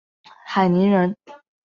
[0.47, 1.15] 海宁人。